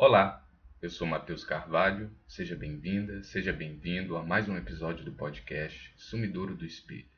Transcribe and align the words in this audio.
Olá, 0.00 0.48
eu 0.80 0.88
sou 0.88 1.08
Matheus 1.08 1.42
Carvalho, 1.42 2.08
seja 2.28 2.54
bem-vinda, 2.54 3.20
seja 3.24 3.52
bem-vindo 3.52 4.16
a 4.16 4.22
mais 4.22 4.48
um 4.48 4.56
episódio 4.56 5.04
do 5.04 5.10
podcast 5.10 5.92
Sumidouro 5.96 6.54
do 6.54 6.64
Espelho. 6.64 7.08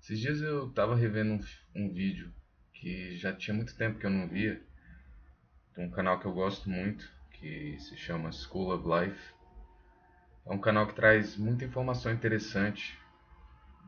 Esses 0.00 0.18
dias 0.20 0.40
eu 0.40 0.68
estava 0.68 0.96
revendo 0.96 1.34
um, 1.34 1.40
um, 1.76 1.92
vídeo 1.92 2.32
que 2.72 3.14
já 3.18 3.34
tinha 3.34 3.54
muito 3.54 3.76
tempo 3.76 3.98
que 3.98 4.06
eu 4.06 4.10
não 4.10 4.26
via, 4.26 4.58
de 5.74 5.82
um 5.82 5.90
canal 5.90 6.18
que 6.18 6.24
eu 6.24 6.32
gosto 6.32 6.70
muito, 6.70 7.06
que 7.30 7.78
se 7.78 7.94
chama 7.94 8.32
School 8.32 8.74
of 8.74 8.88
Life. 8.88 9.34
É 10.46 10.52
um 10.54 10.58
canal 10.58 10.86
que 10.86 10.94
traz 10.94 11.36
muita 11.36 11.66
informação 11.66 12.10
interessante, 12.10 12.98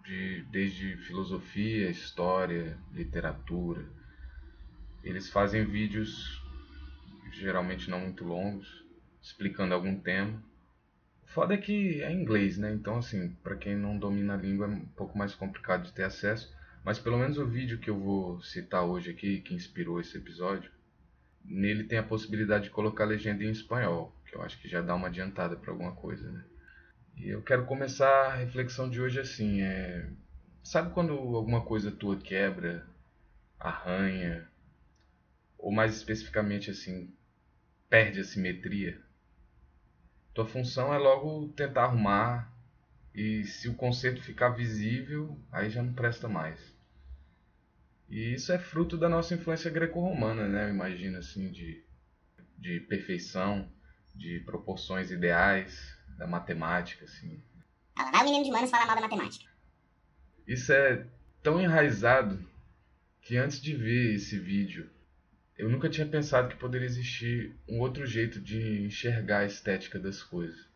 de, 0.05 0.43
desde 0.51 0.99
filosofia, 0.99 1.89
história, 1.89 2.79
literatura. 2.93 3.89
Eles 5.03 5.31
fazem 5.31 5.65
vídeos 5.65 6.42
geralmente 7.33 7.91
não 7.91 8.01
muito 8.01 8.25
longos, 8.25 8.85
explicando 9.21 9.75
algum 9.75 9.99
tema. 9.99 10.43
O 11.23 11.27
foda 11.27 11.55
é 11.55 11.59
que 11.59 12.03
é 12.03 12.13
inglês, 12.13 12.59
né? 12.59 12.73
Então, 12.73 12.99
assim, 12.99 13.31
para 13.43 13.57
quem 13.57 13.77
não 13.77 13.99
domina 13.99 14.35
a 14.35 14.37
língua 14.37 14.67
é 14.67 14.71
um 14.71 14.87
pouco 14.87 15.17
mais 15.17 15.35
complicado 15.35 15.85
de 15.85 15.93
ter 15.93 16.05
acesso. 16.05 16.55
Mas 16.85 16.99
pelo 16.99 17.19
menos 17.19 17.39
o 17.39 17.47
vídeo 17.47 17.79
que 17.79 17.89
eu 17.89 17.99
vou 17.99 18.43
citar 18.43 18.85
hoje 18.85 19.11
aqui, 19.11 19.41
que 19.41 19.55
inspirou 19.55 20.01
esse 20.01 20.17
episódio, 20.17 20.71
nele 21.45 21.85
tem 21.85 21.99
a 21.99 22.03
possibilidade 22.03 22.65
de 22.65 22.71
colocar 22.71 23.05
legenda 23.05 23.45
em 23.45 23.51
espanhol, 23.51 24.15
que 24.27 24.35
eu 24.35 24.43
acho 24.43 24.61
que 24.61 24.69
já 24.69 24.81
dá 24.81 24.95
uma 24.95 25.09
adiantada 25.09 25.57
para 25.57 25.71
alguma 25.71 25.93
coisa, 25.93 26.31
né? 26.31 26.45
E 27.17 27.29
eu 27.29 27.43
quero 27.43 27.67
começar 27.67 28.27
a 28.27 28.37
reflexão 28.37 28.91
de 28.91 29.01
hoje 29.01 29.21
assim, 29.21 29.63
é... 29.63 30.09
Sabe 30.63 30.93
quando 30.93 31.13
alguma 31.13 31.65
coisa 31.65 31.91
tua 31.91 32.17
quebra, 32.17 32.87
arranha, 33.59 34.49
ou 35.59 35.73
mais 35.73 35.95
especificamente 35.97 36.71
assim, 36.71 37.13
perde 37.93 38.21
a 38.21 38.25
simetria. 38.25 38.99
Tua 40.33 40.47
função 40.47 40.95
é 40.95 40.97
logo 40.97 41.49
tentar 41.49 41.85
arrumar 41.85 42.51
e 43.15 43.45
se 43.45 43.69
o 43.69 43.75
conceito 43.75 44.23
ficar 44.23 44.49
visível, 44.49 45.39
aí 45.53 45.69
já 45.69 45.83
não 45.83 45.93
presta 45.93 46.27
mais. 46.27 46.59
E 48.09 48.33
isso 48.33 48.51
é 48.51 48.59
fruto 48.59 48.97
da 48.97 49.11
nossa 49.11 49.35
influência 49.35 49.71
greco-romana, 49.71 50.49
né? 50.49 50.65
Eu 50.65 50.71
imagino 50.71 51.19
assim 51.19 51.51
de 51.51 51.85
de 52.57 52.81
perfeição, 52.81 53.71
de 54.15 54.41
proporções 54.41 55.11
ideais, 55.11 55.95
da 56.17 56.27
matemática 56.27 57.05
assim. 57.05 57.43
Ah, 57.95 58.11
vai 58.11 58.23
o 58.23 58.25
menino 58.25 58.45
de 58.45 58.51
humanos 58.51 58.71
falar 58.71 58.87
mal 58.87 58.95
da 58.95 59.03
matemática. 59.03 59.51
Isso 60.47 60.73
é 60.73 61.07
tão 61.43 61.61
enraizado 61.61 62.43
que 63.21 63.37
antes 63.37 63.61
de 63.61 63.77
ver 63.77 64.15
esse 64.15 64.39
vídeo 64.39 64.89
eu 65.57 65.69
nunca 65.69 65.89
tinha 65.89 66.07
pensado 66.07 66.49
que 66.49 66.57
poderia 66.57 66.87
existir 66.87 67.55
um 67.69 67.81
outro 67.81 68.07
jeito 68.07 68.41
de 68.41 68.85
enxergar 68.85 69.41
a 69.41 69.47
estética 69.47 69.99
das 69.99 70.23
coisas. 70.23 70.67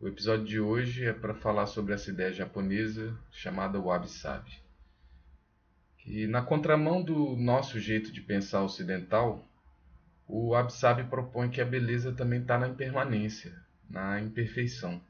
O 0.00 0.08
episódio 0.08 0.44
de 0.44 0.60
hoje 0.60 1.04
é 1.04 1.12
para 1.12 1.34
falar 1.34 1.66
sobre 1.66 1.94
essa 1.94 2.10
ideia 2.10 2.32
japonesa 2.32 3.16
chamada 3.30 3.80
wabi-sabi. 3.80 4.52
Que 5.98 6.26
na 6.26 6.42
contramão 6.42 7.02
do 7.02 7.36
nosso 7.36 7.78
jeito 7.78 8.10
de 8.12 8.20
pensar 8.20 8.62
ocidental, 8.62 9.46
o 10.26 10.50
wabi-sabi 10.50 11.04
propõe 11.04 11.50
que 11.50 11.60
a 11.60 11.64
beleza 11.64 12.12
também 12.12 12.40
está 12.40 12.58
na 12.58 12.68
impermanência, 12.68 13.52
na 13.88 14.20
imperfeição. 14.20 15.00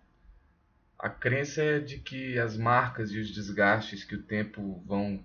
A 0.98 1.08
crença 1.08 1.62
é 1.62 1.78
de 1.78 1.98
que 1.98 2.38
as 2.38 2.56
marcas 2.56 3.10
e 3.12 3.18
os 3.18 3.30
desgastes 3.30 4.04
que 4.04 4.14
o 4.14 4.22
tempo 4.22 4.82
vão 4.86 5.24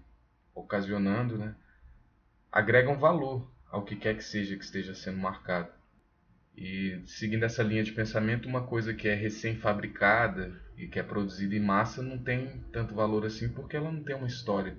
ocasionando, 0.56 1.38
né, 1.38 1.56
agregam 2.52 2.98
valor 2.98 3.50
ao 3.70 3.84
que 3.84 3.95
quer 3.95 4.16
que 4.16 4.23
seja 4.23 4.56
que 4.56 4.64
esteja 4.64 4.94
sendo 4.94 5.17
marcado. 5.17 5.70
E 6.56 7.02
seguindo 7.06 7.44
essa 7.44 7.62
linha 7.62 7.84
de 7.84 7.92
pensamento, 7.92 8.48
uma 8.48 8.66
coisa 8.66 8.94
que 8.94 9.08
é 9.08 9.14
recém-fabricada 9.14 10.59
e 10.75 10.88
que 10.88 11.00
é 11.00 11.03
produzida 11.03 11.56
em 11.56 11.59
massa 11.59 12.02
não 12.02 12.18
tem 12.18 12.64
tanto 12.72 12.95
valor 12.95 13.25
assim 13.25 13.50
porque 13.50 13.78
ela 13.78 13.91
não 13.91 14.03
tem 14.03 14.16
uma 14.16 14.28
história. 14.28 14.75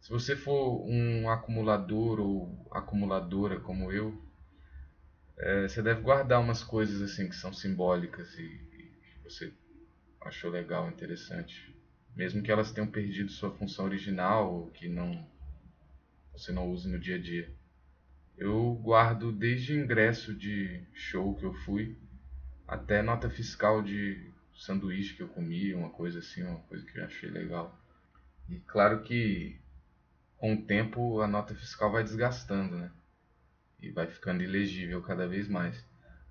Se 0.00 0.10
você 0.10 0.36
for 0.36 0.84
um 0.84 1.28
acumulador 1.28 2.20
ou 2.20 2.66
acumuladora 2.70 3.58
como 3.60 3.92
eu, 3.92 4.20
é, 5.36 5.66
você 5.66 5.82
deve 5.82 6.00
guardar 6.00 6.40
umas 6.40 6.62
coisas 6.62 7.00
assim 7.02 7.28
que 7.28 7.34
são 7.34 7.52
simbólicas 7.52 8.34
e, 8.38 8.42
e 8.42 8.92
você 9.24 9.52
achou 10.20 10.50
legal, 10.50 10.88
interessante, 10.88 11.74
mesmo 12.14 12.42
que 12.42 12.50
elas 12.50 12.70
tenham 12.70 12.88
perdido 12.88 13.30
sua 13.30 13.50
função 13.50 13.84
original 13.84 14.52
ou 14.52 14.70
que 14.70 14.88
não 14.88 15.26
você 16.32 16.52
não 16.52 16.70
use 16.70 16.88
no 16.88 16.98
dia 16.98 17.16
a 17.16 17.20
dia. 17.20 17.52
Eu 18.36 18.74
guardo 18.82 19.30
desde 19.30 19.74
ingresso 19.74 20.34
de 20.34 20.84
show 20.92 21.34
que 21.36 21.44
eu 21.44 21.52
fui 21.52 21.96
até 22.66 23.02
nota 23.02 23.28
fiscal 23.28 23.82
de 23.82 24.32
sanduíche 24.54 25.14
que 25.14 25.22
eu 25.22 25.28
comi, 25.28 25.74
uma 25.74 25.90
coisa 25.90 26.20
assim, 26.20 26.42
uma 26.42 26.60
coisa 26.60 26.84
que 26.86 26.98
eu 26.98 27.04
achei 27.04 27.30
legal. 27.30 27.78
E 28.48 28.58
claro 28.60 29.02
que 29.02 29.60
com 30.38 30.54
o 30.54 30.62
tempo 30.62 31.20
a 31.20 31.26
nota 31.26 31.54
fiscal 31.54 31.92
vai 31.92 32.02
desgastando, 32.02 32.76
né? 32.76 32.90
E 33.80 33.90
vai 33.90 34.06
ficando 34.06 34.42
ilegível 34.42 35.02
cada 35.02 35.26
vez 35.26 35.48
mais. 35.48 35.84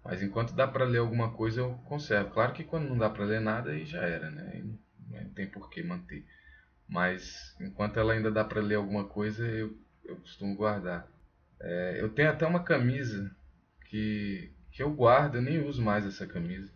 Mas 0.03 0.21
enquanto 0.23 0.53
dá 0.53 0.67
para 0.67 0.85
ler 0.85 0.97
alguma 0.97 1.31
coisa 1.31 1.61
eu 1.61 1.73
conservo. 1.85 2.31
Claro 2.31 2.53
que 2.53 2.63
quando 2.63 2.89
não 2.89 2.97
dá 2.97 3.09
para 3.09 3.25
ler 3.25 3.39
nada 3.39 3.71
aí 3.71 3.85
já 3.85 4.01
era, 4.01 4.29
né? 4.31 4.63
Não 5.09 5.29
tem 5.29 5.47
por 5.47 5.69
que 5.69 5.83
manter. 5.83 6.25
Mas 6.87 7.55
enquanto 7.59 7.97
ela 7.99 8.13
ainda 8.13 8.31
dá 8.31 8.43
para 8.43 8.61
ler 8.61 8.75
alguma 8.75 9.05
coisa 9.05 9.45
eu 9.45 9.77
eu 10.03 10.15
costumo 10.17 10.55
guardar. 10.55 11.07
É, 11.59 11.97
eu 11.99 12.09
tenho 12.09 12.29
até 12.29 12.45
uma 12.45 12.63
camisa 12.63 13.35
que, 13.85 14.51
que 14.71 14.81
eu 14.81 14.91
guardo, 14.91 15.35
eu 15.35 15.41
nem 15.41 15.63
uso 15.63 15.81
mais 15.81 16.05
essa 16.05 16.25
camisa. 16.25 16.71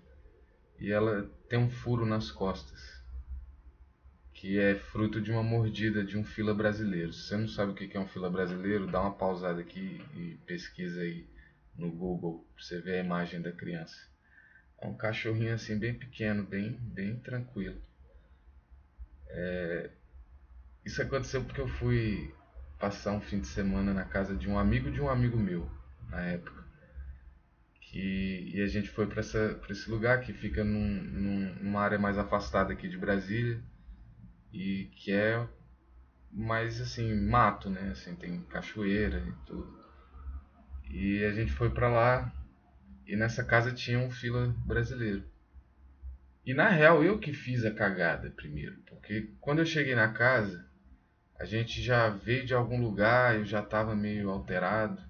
E 0.79 0.91
ela 0.91 1.29
tem 1.49 1.57
um 1.57 1.69
furo 1.69 2.05
nas 2.05 2.31
costas, 2.31 3.01
que 4.33 4.59
é 4.59 4.75
fruto 4.75 5.21
de 5.21 5.31
uma 5.31 5.41
mordida 5.41 6.03
de 6.03 6.17
um 6.17 6.23
fila 6.23 6.53
brasileiro. 6.53 7.13
Se 7.13 7.27
você 7.27 7.37
não 7.37 7.47
sabe 7.47 7.71
o 7.71 7.75
que 7.75 7.95
é 7.95 7.99
um 7.99 8.07
fila 8.07 8.29
brasileiro, 8.29 8.85
dá 8.85 9.01
uma 9.01 9.15
pausada 9.15 9.61
aqui 9.61 10.01
e 10.13 10.37
pesquisa 10.45 11.01
aí 11.01 11.25
no 11.77 11.91
Google 11.91 12.45
para 12.53 12.63
você 12.63 12.79
ver 12.79 12.99
a 12.99 13.03
imagem 13.03 13.41
da 13.41 13.51
criança. 13.51 13.95
É 14.77 14.87
um 14.87 14.93
cachorrinho 14.93 15.53
assim 15.53 15.77
bem 15.77 15.93
pequeno, 15.93 16.43
bem, 16.43 16.71
bem 16.71 17.17
tranquilo. 17.19 17.81
É... 19.27 19.89
Isso 20.83 21.01
aconteceu 21.01 21.43
porque 21.43 21.61
eu 21.61 21.67
fui 21.67 22.33
passar 22.79 23.11
um 23.11 23.21
fim 23.21 23.39
de 23.39 23.47
semana 23.47 23.93
na 23.93 24.05
casa 24.05 24.35
de 24.35 24.49
um 24.49 24.57
amigo 24.57 24.91
de 24.91 25.01
um 25.01 25.09
amigo 25.09 25.37
meu, 25.37 25.69
na 26.09 26.21
época. 26.21 26.63
Que, 27.81 28.51
e 28.53 28.61
a 28.61 28.67
gente 28.67 28.89
foi 28.89 29.07
para 29.07 29.21
esse 29.21 29.89
lugar 29.89 30.21
que 30.21 30.33
fica 30.33 30.63
num, 30.63 31.03
num, 31.03 31.55
numa 31.61 31.81
área 31.81 31.97
mais 31.97 32.17
afastada 32.17 32.73
aqui 32.73 32.89
de 32.89 32.97
Brasília 32.97 33.61
e 34.51 34.89
que 34.95 35.11
é 35.11 35.47
mais 36.31 36.81
assim, 36.81 37.13
mato, 37.15 37.69
né? 37.69 37.91
Assim, 37.91 38.15
tem 38.15 38.41
cachoeira 38.43 39.19
e 39.19 39.45
tudo. 39.45 39.79
E 40.89 41.23
a 41.23 41.31
gente 41.31 41.51
foi 41.51 41.69
para 41.69 41.89
lá 41.89 42.33
e 43.07 43.15
nessa 43.15 43.43
casa 43.43 43.71
tinha 43.71 43.99
um 43.99 44.09
fila 44.09 44.53
brasileiro. 44.65 45.23
E 46.45 46.53
na 46.53 46.69
real 46.69 47.03
eu 47.03 47.19
que 47.19 47.33
fiz 47.33 47.65
a 47.65 47.71
cagada 47.71 48.29
primeiro, 48.31 48.77
porque 48.87 49.33
quando 49.39 49.59
eu 49.59 49.65
cheguei 49.65 49.95
na 49.95 50.09
casa, 50.09 50.65
a 51.37 51.45
gente 51.45 51.81
já 51.81 52.09
veio 52.09 52.45
de 52.45 52.53
algum 52.53 52.81
lugar, 52.81 53.35
eu 53.35 53.45
já 53.45 53.59
estava 53.59 53.95
meio 53.95 54.29
alterado. 54.29 55.01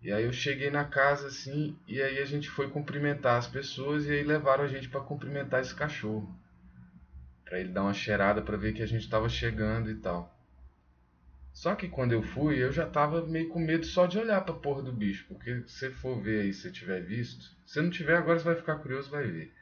E 0.00 0.12
aí 0.12 0.24
eu 0.24 0.32
cheguei 0.32 0.70
na 0.70 0.84
casa 0.84 1.28
assim, 1.28 1.76
e 1.86 2.02
aí 2.02 2.18
a 2.18 2.24
gente 2.24 2.50
foi 2.50 2.68
cumprimentar 2.68 3.38
as 3.38 3.46
pessoas 3.46 4.06
e 4.06 4.10
aí 4.10 4.22
levaram 4.22 4.64
a 4.64 4.68
gente 4.68 4.88
para 4.88 5.00
cumprimentar 5.00 5.60
esse 5.60 5.74
cachorro. 5.74 6.36
Para 7.44 7.60
ele 7.60 7.68
dar 7.68 7.82
uma 7.82 7.94
cheirada 7.94 8.42
para 8.42 8.56
ver 8.56 8.72
que 8.72 8.82
a 8.82 8.86
gente 8.86 9.02
estava 9.02 9.28
chegando 9.28 9.90
e 9.90 9.94
tal. 9.96 10.32
Só 11.52 11.74
que 11.74 11.88
quando 11.88 12.12
eu 12.12 12.22
fui, 12.22 12.62
eu 12.62 12.72
já 12.72 12.86
tava 12.86 13.26
meio 13.26 13.48
com 13.48 13.60
medo 13.60 13.84
só 13.84 14.06
de 14.06 14.18
olhar 14.18 14.40
pra 14.40 14.54
porra 14.54 14.82
do 14.82 14.92
bicho, 14.92 15.26
porque 15.28 15.62
se 15.66 15.78
você 15.78 15.90
for 15.90 16.20
ver 16.20 16.42
aí, 16.42 16.52
se 16.52 16.72
tiver 16.72 17.00
visto, 17.02 17.54
se 17.66 17.80
não 17.80 17.90
tiver 17.90 18.16
agora 18.16 18.38
você 18.38 18.44
vai 18.44 18.56
ficar 18.56 18.76
curioso, 18.76 19.10
vai 19.10 19.26
ver. 19.26 19.52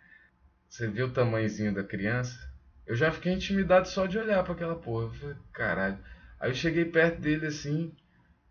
Você 0.69 0.87
vê 0.87 1.03
o 1.03 1.13
tamanhozinho 1.13 1.75
da 1.75 1.83
criança, 1.83 2.50
eu 2.91 2.97
já 2.97 3.13
fiquei 3.13 3.33
intimidado 3.33 3.87
só 3.87 4.05
de 4.05 4.19
olhar 4.19 4.43
para 4.43 4.53
aquela 4.53 4.75
porra. 4.75 5.05
Eu 5.05 5.11
falei, 5.13 5.37
caralho. 5.53 5.99
Aí 6.41 6.51
eu 6.51 6.55
cheguei 6.57 6.85
perto 6.85 7.21
dele 7.21 7.47
assim. 7.47 7.95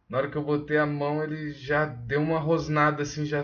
Na 0.09 0.17
hora 0.17 0.29
que 0.29 0.37
eu 0.37 0.41
botei 0.41 0.77
a 0.77 0.85
mão, 0.85 1.21
ele 1.21 1.51
já 1.51 1.85
deu 1.85 2.21
uma 2.21 2.39
rosnada 2.39 3.03
assim, 3.03 3.25
já 3.25 3.43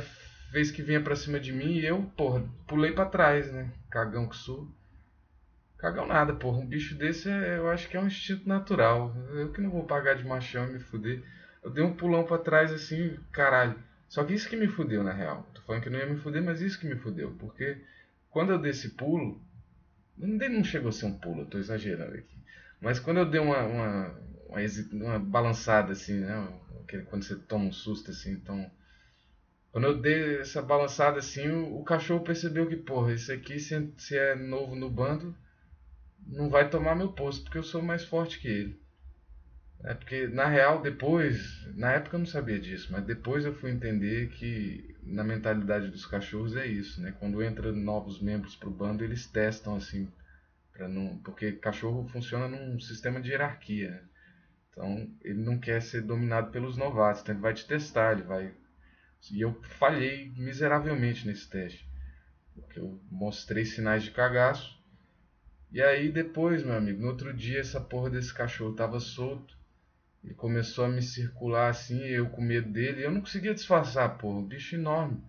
fez 0.53 0.71
que 0.71 0.81
vinha 0.81 1.01
pra 1.01 1.17
cima 1.17 1.37
de 1.37 1.51
mim 1.51 1.73
e 1.73 1.85
eu, 1.85 2.01
porra, 2.15 2.47
pulei 2.65 2.93
para 2.93 3.09
trás, 3.09 3.51
né? 3.51 3.73
Cagão 3.91 4.29
que 4.29 4.37
sou. 4.37 4.69
Cagão 5.77 6.07
nada, 6.07 6.33
porra. 6.33 6.59
Um 6.59 6.65
bicho 6.65 6.95
desse 6.95 7.29
é, 7.29 7.57
eu 7.57 7.69
acho 7.69 7.89
que 7.89 7.97
é 7.97 7.99
um 7.99 8.07
instinto 8.07 8.47
natural. 8.47 9.13
Eu 9.33 9.51
que 9.51 9.59
não 9.59 9.71
vou 9.71 9.83
pagar 9.83 10.15
de 10.15 10.25
machão 10.25 10.65
e 10.65 10.71
me 10.71 10.79
fuder. 10.79 11.21
Eu 11.61 11.71
dei 11.71 11.83
um 11.83 11.93
pulão 11.93 12.23
para 12.23 12.37
trás 12.37 12.71
assim, 12.71 13.19
caralho. 13.33 13.77
Só 14.07 14.23
que 14.23 14.33
isso 14.33 14.47
que 14.47 14.55
me 14.55 14.69
fudeu 14.69 15.03
na 15.03 15.11
real. 15.11 15.45
Tô 15.53 15.61
falando 15.63 15.83
que 15.83 15.89
não 15.89 15.99
ia 15.99 16.05
me 16.05 16.15
fuder, 16.15 16.41
mas 16.41 16.61
isso 16.61 16.79
que 16.79 16.87
me 16.87 16.95
fudeu. 16.95 17.35
Porque 17.37 17.81
quando 18.29 18.53
eu 18.53 18.57
dei 18.57 18.71
esse 18.71 18.91
pulo, 18.91 19.43
não 20.17 20.63
chegou 20.63 20.89
a 20.89 20.91
ser 20.91 21.05
um 21.05 21.17
pulo, 21.17 21.41
eu 21.41 21.45
tô 21.45 21.57
exagerando 21.57 22.15
aqui. 22.15 22.37
Mas 22.79 22.99
quando 22.99 23.17
eu 23.17 23.25
dei 23.25 23.39
uma, 23.39 23.63
uma, 23.63 24.19
uma, 24.47 24.59
uma 24.93 25.19
balançada 25.19 25.91
assim, 25.91 26.19
né? 26.19 26.59
Quando 27.09 27.23
você 27.23 27.35
toma 27.35 27.65
um 27.65 27.71
susto 27.71 28.11
assim, 28.11 28.33
então. 28.33 28.69
Quando 29.71 29.85
eu 29.85 29.99
dei 29.99 30.39
essa 30.39 30.61
balançada 30.61 31.19
assim, 31.19 31.49
o, 31.49 31.79
o 31.79 31.83
cachorro 31.83 32.23
percebeu 32.23 32.67
que, 32.67 32.77
porra, 32.77 33.13
isso 33.13 33.31
aqui, 33.31 33.59
se, 33.59 33.91
se 33.97 34.17
é 34.17 34.35
novo 34.35 34.75
no 34.75 34.89
bando, 34.89 35.35
não 36.25 36.49
vai 36.49 36.69
tomar 36.69 36.95
meu 36.95 37.11
posto, 37.11 37.43
porque 37.43 37.57
eu 37.57 37.63
sou 37.63 37.81
mais 37.81 38.05
forte 38.05 38.39
que 38.39 38.47
ele. 38.47 38.84
É 39.85 39.93
porque, 39.93 40.27
na 40.27 40.47
real, 40.47 40.81
depois, 40.81 41.65
na 41.75 41.91
época 41.93 42.15
eu 42.15 42.19
não 42.19 42.25
sabia 42.25 42.59
disso, 42.59 42.91
mas 42.91 43.05
depois 43.05 43.45
eu 43.45 43.53
fui 43.53 43.71
entender 43.71 44.29
que 44.29 44.95
na 45.03 45.23
mentalidade 45.23 45.89
dos 45.89 46.05
cachorros 46.05 46.55
é 46.55 46.65
isso, 46.65 47.01
né? 47.01 47.13
Quando 47.19 47.43
entra 47.43 47.71
novos 47.71 48.19
membros 48.19 48.55
pro 48.55 48.71
bando, 48.71 49.03
eles 49.03 49.27
testam 49.27 49.75
assim, 49.75 50.11
para 50.73 50.87
não, 50.87 51.19
porque 51.19 51.51
cachorro 51.53 52.07
funciona 52.09 52.47
num 52.47 52.79
sistema 52.79 53.21
de 53.21 53.29
hierarquia. 53.29 53.91
Né? 53.91 54.01
Então, 54.71 55.09
ele 55.21 55.41
não 55.41 55.59
quer 55.59 55.81
ser 55.81 56.01
dominado 56.01 56.51
pelos 56.51 56.75
novatos, 56.75 57.21
então 57.21 57.35
ele 57.35 57.41
vai 57.41 57.53
te 57.53 57.65
testar, 57.65 58.13
ele 58.13 58.23
vai 58.23 58.53
e 59.31 59.41
eu 59.41 59.59
falhei 59.79 60.31
miseravelmente 60.35 61.25
nesse 61.25 61.49
teste. 61.49 61.87
Porque 62.53 62.79
eu 62.79 62.99
mostrei 63.09 63.65
sinais 63.65 64.03
de 64.03 64.11
cagaço. 64.11 64.79
E 65.71 65.81
aí 65.81 66.11
depois, 66.11 66.63
meu 66.63 66.75
amigo, 66.75 67.01
no 67.01 67.07
outro 67.07 67.33
dia 67.33 67.59
essa 67.59 67.81
porra 67.81 68.09
desse 68.09 68.33
cachorro 68.33 68.75
tava 68.75 68.99
solto. 68.99 69.54
Ele 70.25 70.33
começou 70.33 70.85
a 70.85 70.89
me 70.89 71.01
circular 71.01 71.69
assim, 71.69 71.99
eu 71.99 72.29
com 72.29 72.41
medo 72.41 72.69
dele. 72.69 73.05
eu 73.05 73.11
não 73.11 73.21
conseguia 73.21 73.53
disfarçar, 73.53 74.17
porra, 74.17 74.39
um 74.39 74.45
bicho 74.45 74.75
enorme. 74.75 75.23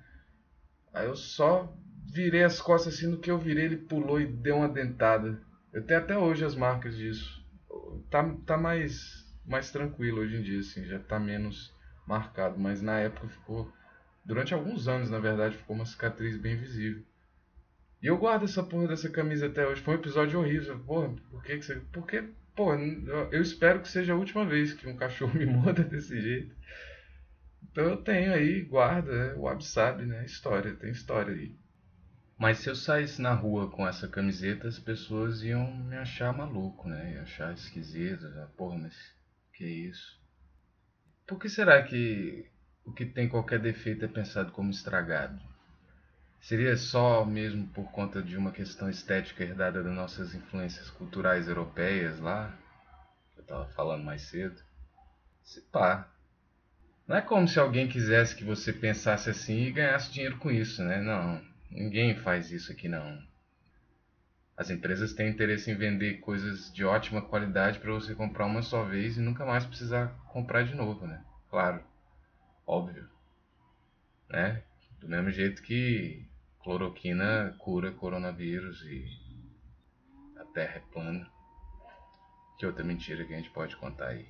Aí 0.93 1.07
eu 1.07 1.15
só 1.15 1.73
virei 2.13 2.43
as 2.43 2.61
costas 2.61 2.95
assim, 2.95 3.07
no 3.07 3.19
que 3.19 3.31
eu 3.31 3.39
virei 3.39 3.67
ele 3.67 3.77
pulou 3.77 4.21
e 4.21 4.27
deu 4.27 4.57
uma 4.57 4.69
dentada. 4.69 5.39
Eu 5.73 5.85
tenho 5.85 6.01
até 6.01 6.17
hoje 6.17 6.45
as 6.45 6.57
marcas 6.57 6.97
disso. 6.97 7.45
Tá, 8.11 8.25
tá 8.47 8.57
mais, 8.57 9.25
mais 9.45 9.71
tranquilo 9.71 10.23
hoje 10.23 10.37
em 10.37 10.43
dia, 10.43 10.61
assim, 10.61 10.85
já 10.87 10.99
tá 10.99 11.21
menos 11.21 11.75
marcado. 12.07 12.59
Mas 12.59 12.81
na 12.81 12.99
época 12.99 13.29
ficou 13.29 13.71
Durante 14.27 14.53
alguns 14.53 14.89
anos, 14.89 15.09
na 15.09 15.21
verdade, 15.21 15.57
ficou 15.57 15.77
uma 15.77 15.87
cicatriz 15.87 16.37
bem 16.37 16.57
visível. 16.57 17.01
E 18.03 18.09
eu 18.09 18.19
guardo 18.19 18.45
essa 18.45 18.61
porra 18.61 18.89
dessa 18.89 19.09
camisa 19.09 19.47
até 19.47 19.65
hoje. 19.65 19.81
Foi 19.81 19.95
um 19.95 19.99
episódio 19.99 20.41
horrível. 20.41 20.77
Porra, 20.81 21.15
por 21.31 21.45
que, 21.45 21.57
que 21.57 21.65
você. 21.65 21.77
Porque, 21.93 22.29
porra, 22.57 22.79
eu 23.31 23.41
espero 23.41 23.81
que 23.81 23.89
seja 23.89 24.15
a 24.15 24.17
última 24.17 24.45
vez 24.45 24.73
que 24.73 24.89
um 24.89 24.97
cachorro 24.97 25.39
me 25.39 25.47
morda 25.47 25.85
desse 25.85 26.21
jeito. 26.21 26.57
Então 27.63 27.85
eu 27.85 27.97
tenho 27.99 28.33
aí, 28.33 28.63
guarda, 28.63 29.13
né? 29.13 29.35
o 29.35 29.47
Ab 29.47 29.63
sabe, 29.63 30.05
né? 30.07 30.25
História, 30.25 30.75
tem 30.75 30.91
história 30.91 31.35
aí. 31.35 31.55
Mas 32.39 32.59
se 32.59 32.69
eu 32.69 32.75
saísse 32.75 33.21
na 33.21 33.33
rua 33.33 33.71
com 33.71 33.87
essa 33.87 34.09
camiseta, 34.09 34.67
as 34.67 34.79
pessoas 34.79 35.43
iam 35.43 35.75
me 35.85 35.97
achar 35.97 36.33
maluco, 36.33 36.89
né? 36.89 37.13
Iam 37.15 37.23
achar 37.23 37.53
esquisito. 37.55 38.27
Porra, 38.57 38.79
mas 38.79 38.95
que 39.53 39.65
isso? 39.65 40.21
Por 41.27 41.39
que 41.39 41.49
será 41.49 41.83
que 41.83 42.51
o 42.87 42.93
que 42.93 43.05
tem 43.05 43.29
qualquer 43.29 43.59
defeito 43.59 44.05
é 44.05 44.09
pensado 44.09 44.53
como 44.53 44.71
estragado. 44.71 45.43
Seria 46.41 46.77
só 46.77 47.25
mesmo 47.25 47.67
por 47.69 47.91
conta 47.91 48.23
de 48.23 48.37
uma 48.37 48.53
questão 48.53 48.89
estética 48.89 49.43
herdada 49.43 49.83
das 49.83 49.93
nossas 49.93 50.35
influências 50.35 50.89
culturais 50.91 51.49
europeias 51.49 52.19
lá? 52.21 52.57
Eu 53.37 53.43
estava 53.43 53.67
falando 53.69 54.05
mais 54.05 54.23
cedo. 54.23 54.61
Se 55.43 55.61
pá. 55.61 56.09
Não 57.07 57.17
é 57.17 57.21
como 57.21 57.47
se 57.47 57.59
alguém 57.59 57.89
quisesse 57.89 58.35
que 58.35 58.45
você 58.45 58.73
pensasse 58.73 59.31
assim 59.31 59.65
e 59.65 59.73
ganhasse 59.73 60.13
dinheiro 60.13 60.39
com 60.39 60.51
isso, 60.51 60.83
né? 60.83 61.01
Não. 61.01 61.45
Ninguém 61.71 62.17
faz 62.17 62.51
isso 62.51 62.73
aqui 62.73 62.89
não. 62.89 63.23
As 64.57 64.71
empresas 64.71 65.13
têm 65.13 65.29
interesse 65.29 65.71
em 65.71 65.77
vender 65.77 66.21
coisas 66.21 66.73
de 66.73 66.85
ótima 66.85 67.21
qualidade 67.21 67.79
para 67.79 67.93
você 67.93 68.15
comprar 68.15 68.47
uma 68.47 68.63
só 68.63 68.85
vez 68.85 69.17
e 69.17 69.21
nunca 69.21 69.45
mais 69.45 69.67
precisar 69.67 70.09
comprar 70.33 70.65
de 70.65 70.75
novo, 70.75 71.07
né? 71.07 71.23
Claro 71.51 71.85
óbvio. 72.67 73.09
Né? 74.29 74.63
Do 75.07 75.11
mesmo 75.11 75.31
jeito 75.31 75.63
que 75.63 76.29
cloroquina 76.65 77.55
cura 77.61 77.93
coronavírus 77.93 78.83
e 78.83 79.07
a 80.37 80.45
Terra 80.47 80.79
é 80.79 80.93
plana. 80.93 81.31
Que 82.59 82.67
outra 82.67 82.83
mentira 82.83 83.25
que 83.25 83.33
a 83.33 83.37
gente 83.37 83.53
pode 83.53 83.77
contar 83.77 84.09
aí? 84.09 84.27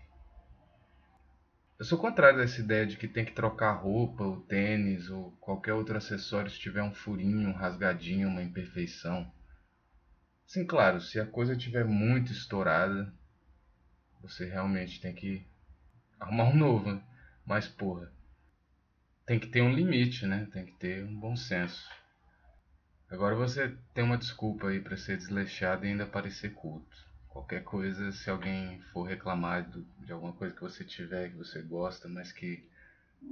Eu 1.78 1.84
sou 1.87 1.96
contrário 1.96 2.40
dessa 2.40 2.61
ideia 2.61 2.87
de 2.87 2.99
que 2.99 3.08
tem 3.08 3.25
que 3.25 3.32
trocar 3.32 3.73
roupa, 3.73 4.23
o 4.23 4.43
tênis 4.43 5.08
ou 5.08 5.31
qualquer 5.40 5.73
outro 5.73 5.96
acessório 5.96 6.50
se 6.50 6.61
tiver 6.61 6.82
um 6.82 6.93
furinho, 6.93 7.49
um 7.49 7.55
rasgadinho, 7.55 8.28
uma 8.28 8.43
imperfeição. 8.43 9.32
Sim, 10.46 10.67
claro, 10.67 11.00
se 11.00 11.19
a 11.19 11.25
coisa 11.25 11.55
estiver 11.55 11.87
muito 11.87 12.32
estourada, 12.32 13.11
você 14.20 14.44
realmente 14.44 15.00
tem 15.00 15.14
que 15.14 15.43
arrumar 16.20 16.44
um 16.44 16.55
novo. 16.55 16.93
Né? 16.93 17.02
Mas, 17.46 17.67
porra, 17.67 18.14
tem 19.26 19.40
que 19.40 19.49
ter 19.49 19.61
um 19.61 19.75
limite, 19.75 20.25
né? 20.25 20.49
Tem 20.52 20.64
que 20.64 20.73
ter 20.75 21.05
um 21.05 21.19
bom 21.19 21.37
senso. 21.37 21.90
Agora 23.11 23.34
você 23.34 23.76
tem 23.93 24.05
uma 24.05 24.17
desculpa 24.17 24.69
aí 24.69 24.81
para 24.81 24.96
ser 24.96 25.17
desleixado 25.17 25.84
e 25.84 25.88
ainda 25.88 26.06
parecer 26.06 26.55
culto. 26.55 26.96
Qualquer 27.28 27.64
coisa, 27.64 28.12
se 28.12 28.31
alguém 28.31 28.81
for 28.93 29.02
reclamar 29.02 29.69
de 29.99 30.12
alguma 30.12 30.32
coisa 30.32 30.55
que 30.55 30.61
você 30.61 30.84
tiver, 30.84 31.31
que 31.31 31.37
você 31.37 31.61
gosta, 31.61 32.08
mas 32.08 32.31
que 32.31 32.69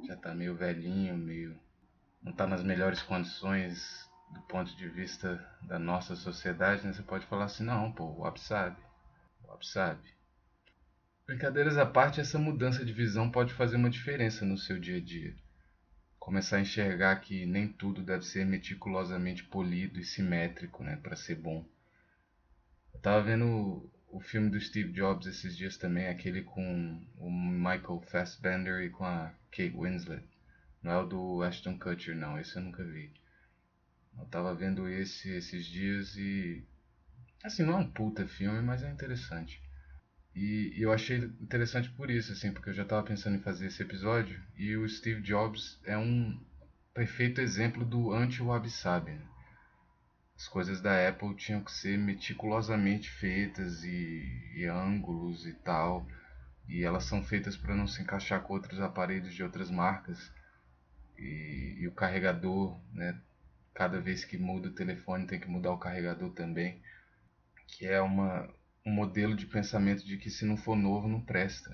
já 0.06 0.17
tá 0.17 0.35
meio 0.35 0.56
velhinho, 0.56 1.17
meio 1.17 1.56
não 2.23 2.32
tá 2.32 2.46
nas 2.46 2.62
melhores 2.62 3.00
condições 3.02 4.08
do 4.31 4.41
ponto 4.43 4.75
de 4.76 4.88
vista 4.88 5.46
da 5.62 5.79
nossa 5.79 6.17
sociedade, 6.17 6.85
né? 6.85 6.93
Você 6.93 7.02
pode 7.02 7.25
falar 7.26 7.44
assim, 7.44 7.64
não, 7.64 7.93
pô, 7.93 8.05
o 8.19 8.25
Ab 8.25 8.38
sabe. 8.41 8.76
O 9.46 9.52
Ab 9.52 9.64
sabe. 9.64 10.02
Brincadeiras 11.26 11.79
à 11.79 11.87
parte, 11.87 12.20
essa 12.20 12.38
mudança 12.38 12.85
de 12.85 12.93
visão 12.93 13.31
pode 13.31 13.52
fazer 13.55 13.76
uma 13.76 13.91
diferença 13.91 14.44
no 14.44 14.58
seu 14.58 14.79
dia 14.79 14.96
a 14.96 15.00
dia 15.00 15.44
começar 16.25 16.56
a 16.56 16.61
enxergar 16.62 17.17
que 17.17 17.44
nem 17.44 17.69
tudo 17.69 18.03
deve 18.03 18.25
ser 18.25 18.47
meticulosamente 18.47 19.44
polido 19.44 20.00
e 20.00 20.05
simétrico, 20.05 20.82
né, 20.82 20.97
para 20.97 21.15
ser 21.15 21.35
bom. 21.35 21.69
Eu 22.94 23.00
tava 23.00 23.23
vendo 23.23 23.93
o, 24.09 24.21
filme 24.21 24.49
do 24.49 24.59
Steve 24.59 24.91
Jobs 24.91 25.26
esses 25.26 25.55
dias 25.55 25.76
também, 25.76 26.09
aquele 26.09 26.41
com 26.41 27.06
o 27.19 27.31
Michael 27.31 28.03
Fassbender 28.11 28.82
e 28.85 28.88
com 28.88 29.05
a 29.05 29.35
Kate 29.50 29.76
Winslet. 29.76 30.26
Não 30.82 30.93
é 30.93 30.97
o 30.97 31.06
do 31.06 31.43
Ashton 31.43 31.79
Kutcher, 31.79 32.17
não, 32.17 32.41
esse 32.41 32.56
eu 32.56 32.62
nunca 32.62 32.82
vi. 32.82 33.12
Eu 34.19 34.25
tava 34.25 34.55
vendo 34.55 34.88
esse 34.88 35.29
esses 35.29 35.67
dias 35.67 36.17
e 36.17 36.67
assim, 37.43 37.65
não 37.65 37.75
é 37.75 37.77
um 37.81 37.91
puta 37.91 38.27
filme, 38.27 38.62
mas 38.62 38.82
é 38.82 38.91
interessante. 38.91 39.62
E, 40.35 40.75
eu 40.77 40.93
achei 40.93 41.19
interessante 41.41 41.89
por 41.91 42.11
isso, 42.11 42.33
assim, 42.33 42.53
porque 42.53 42.71
eu 42.71 42.75
já 42.75 42.83
estava 42.83 43.07
pensando 43.07 43.37
em 43.37 43.43
fazer 43.43 43.67
esse 43.67 43.83
episódio 43.83 44.43
e 44.57 44.77
o 44.77 44.89
Steve 44.89 45.23
Jobs 45.23 45.79
é 45.85 45.97
um 45.97 46.41
perfeito 46.93 47.41
exemplo 47.41 47.85
do 47.85 48.13
anti-wabi-sabi. 48.13 49.13
Né? 49.13 49.27
As 50.37 50.49
coisas 50.49 50.81
da 50.81 51.08
Apple 51.08 51.37
tinham 51.37 51.63
que 51.63 51.70
ser 51.70 51.97
meticulosamente 51.97 53.08
feitas 53.08 53.85
e, 53.85 54.53
e 54.56 54.65
ângulos 54.67 55.47
e 55.47 55.53
tal, 55.53 56.06
e 56.69 56.82
elas 56.82 57.05
são 57.05 57.23
feitas 57.23 57.56
para 57.56 57.75
não 57.75 57.87
se 57.87 58.03
encaixar 58.03 58.43
com 58.43 58.55
outros 58.55 58.81
aparelhos 58.81 59.35
de 59.35 59.43
outras 59.43 59.70
marcas. 59.70 60.32
E, 61.17 61.77
e 61.79 61.87
o 61.87 61.93
carregador, 61.93 62.77
né? 62.93 63.17
Cada 63.73 64.01
vez 64.01 64.25
que 64.25 64.37
muda 64.37 64.69
o 64.69 64.75
telefone 64.75 65.27
tem 65.27 65.39
que 65.39 65.49
mudar 65.49 65.73
o 65.73 65.79
carregador 65.79 66.31
também, 66.31 66.81
que 67.67 67.87
é 67.87 68.01
uma 68.01 68.49
um 68.84 68.93
modelo 68.93 69.34
de 69.34 69.46
pensamento 69.46 70.05
de 70.05 70.19
que 70.19 70.31
se 70.31 70.44
não 70.44 70.56
for 70.56 70.76
novo 70.76 71.08
não 71.08 71.20
presta. 71.20 71.70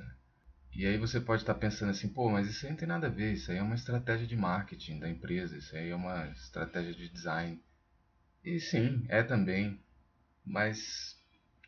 E 0.72 0.86
aí 0.86 0.96
você 0.96 1.20
pode 1.20 1.42
estar 1.42 1.54
pensando 1.54 1.90
assim, 1.90 2.08
pô, 2.08 2.30
mas 2.30 2.46
isso 2.46 2.64
aí 2.64 2.70
não 2.70 2.78
tem 2.78 2.86
nada 2.86 3.08
a 3.08 3.10
ver, 3.10 3.32
isso 3.32 3.50
aí 3.50 3.58
é 3.58 3.62
uma 3.62 3.74
estratégia 3.74 4.26
de 4.26 4.36
marketing 4.36 5.00
da 5.00 5.10
empresa, 5.10 5.56
isso 5.58 5.74
aí 5.74 5.90
é 5.90 5.94
uma 5.94 6.28
estratégia 6.28 6.94
de 6.94 7.08
design. 7.08 7.60
E 8.44 8.60
sim, 8.60 9.04
é 9.08 9.22
também, 9.22 9.82
mas 10.44 11.20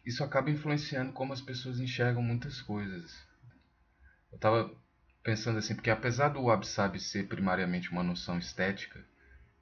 isso 0.06 0.22
acaba 0.22 0.50
influenciando 0.50 1.12
como 1.12 1.32
as 1.32 1.40
pessoas 1.40 1.80
enxergam 1.80 2.22
muitas 2.22 2.62
coisas. 2.62 3.12
Eu 4.30 4.36
estava 4.36 4.72
pensando 5.22 5.58
assim, 5.58 5.74
porque 5.74 5.90
apesar 5.90 6.28
do 6.28 6.44
Wabi-Sabi 6.44 7.00
ser 7.00 7.26
primariamente 7.26 7.90
uma 7.90 8.02
noção 8.02 8.38
estética, 8.38 9.04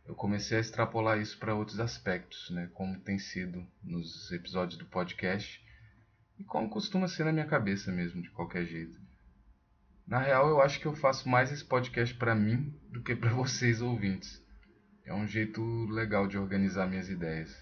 eu 0.07 0.15
comecei 0.15 0.59
a 0.59 0.61
extrapolar 0.61 1.19
isso 1.19 1.39
para 1.39 1.55
outros 1.55 1.81
aspectos, 1.81 2.51
né, 2.51 2.69
como 2.75 3.01
tem 3.01 3.19
sido 3.19 3.67
nos 3.83 4.31
episódios 4.31 4.79
do 4.79 4.85
podcast 4.85 5.65
e 6.41 6.45
como 6.45 6.71
costuma 6.71 7.07
ser 7.07 7.25
na 7.25 7.33
minha 7.33 7.47
cabeça 7.47 7.93
mesmo, 7.93 8.23
de 8.23 8.31
qualquer 8.31 8.65
jeito. 8.65 8.99
Na 10.07 10.19
real, 10.19 10.49
eu 10.49 10.63
acho 10.63 10.81
que 10.81 10.87
eu 10.87 10.97
faço 10.97 11.29
mais 11.29 11.53
esse 11.53 11.63
podcast 11.63 12.15
para 12.15 12.35
mim 12.35 12.75
do 12.91 13.03
que 13.03 13.15
para 13.15 13.29
vocês 13.37 13.83
ouvintes. 13.83 14.43
É 15.05 15.13
um 15.13 15.27
jeito 15.27 15.63
legal 15.91 16.27
de 16.27 16.39
organizar 16.39 16.89
minhas 16.89 17.11
ideias. 17.11 17.55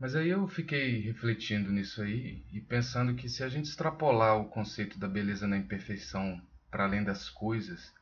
Mas 0.00 0.16
aí 0.16 0.30
eu 0.30 0.48
fiquei 0.48 1.00
refletindo 1.00 1.70
nisso 1.70 2.00
aí 2.00 2.42
e 2.50 2.62
pensando 2.62 3.14
que 3.14 3.28
se 3.28 3.44
a 3.44 3.48
gente 3.48 3.66
extrapolar 3.66 4.38
o 4.38 4.48
conceito 4.48 4.98
da 4.98 5.06
beleza 5.06 5.46
na 5.46 5.58
imperfeição 5.58 6.40
para 6.70 6.84
além 6.84 7.04
das 7.04 7.28
coisas 7.28 7.92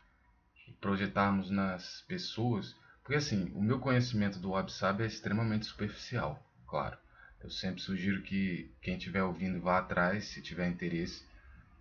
e 0.69 0.73
projetarmos 0.73 1.51
nas 1.51 2.03
pessoas, 2.03 2.77
porque 3.03 3.17
assim, 3.17 3.51
o 3.55 3.63
meu 3.63 3.81
conhecimento 3.81 4.39
do 4.39 4.51
Wab 4.51 4.69
é 5.01 5.07
extremamente 5.07 5.67
superficial, 5.67 6.41
claro. 6.67 6.97
Eu 7.45 7.51
sempre 7.51 7.83
sugiro 7.83 8.23
que 8.23 8.75
quem 8.81 8.97
estiver 8.97 9.23
ouvindo 9.23 9.61
vá 9.61 9.79
atrás, 9.79 10.29
se 10.29 10.41
tiver 10.41 10.67
interesse, 10.67 11.23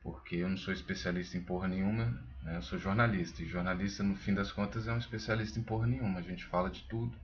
porque 0.01 0.36
eu 0.36 0.50
não 0.50 0.58
sou 0.58 0.74
especialista 0.74 1.38
em 1.38 1.41
porra 1.41 1.70
nenhuma 1.70 2.22
Né? 2.41 2.58
Eu 2.58 2.62
sou 2.62 2.77
jornalista 2.77 3.41
e 3.41 3.48
jornalista, 3.48 4.03
no 4.03 4.13
fim 4.17 4.34
das 4.34 4.51
contas, 4.51 4.89
é 4.89 4.91
um 4.91 4.98
especialista 4.98 5.58
em 5.58 5.63
porra 5.63 5.88
nenhuma. 5.88 6.20
A 6.20 6.22
gente 6.22 6.43
fala 6.43 6.70
de 6.70 6.84
tudo. 6.89 7.17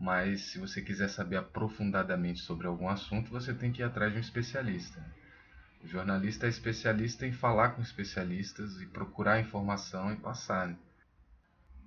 Mas 0.00 0.50
se 0.50 0.58
você 0.58 0.82
quiser 0.82 1.08
saber 1.08 1.36
aprofundadamente 1.36 2.40
sobre 2.40 2.66
algum 2.66 2.88
assunto, 2.88 3.30
você 3.30 3.54
tem 3.54 3.70
que 3.70 3.80
ir 3.80 3.84
atrás 3.84 4.10
de 4.10 4.18
um 4.18 4.20
especialista. 4.20 5.00
O 5.84 5.86
jornalista 5.86 6.46
é 6.46 6.48
especialista 6.48 7.24
em 7.24 7.32
falar 7.32 7.70
com 7.70 7.82
especialistas 7.82 8.80
e 8.80 8.86
procurar 8.86 9.38
informação 9.38 10.12
e 10.12 10.16
passar. 10.16 10.66
Né? 10.66 10.76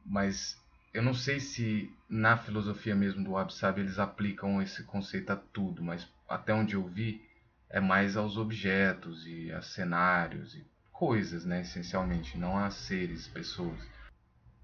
Mas 0.05 0.57
eu 0.93 1.01
não 1.01 1.13
sei 1.13 1.39
se 1.39 1.91
na 2.07 2.37
filosofia 2.37 2.95
mesmo 2.95 3.23
do 3.23 3.31
Wahab 3.31 3.79
eles 3.79 3.97
aplicam 3.97 4.61
esse 4.61 4.83
conceito 4.83 5.31
a 5.31 5.35
tudo, 5.35 5.83
mas 5.83 6.07
até 6.29 6.53
onde 6.53 6.75
eu 6.75 6.87
vi 6.87 7.19
é 7.67 7.79
mais 7.79 8.15
aos 8.15 8.37
objetos 8.37 9.25
e 9.25 9.51
a 9.51 9.61
cenários 9.63 10.53
e 10.53 10.63
coisas, 10.91 11.43
né, 11.43 11.61
essencialmente, 11.61 12.37
não 12.37 12.55
a 12.55 12.69
seres, 12.69 13.27
pessoas. 13.27 13.79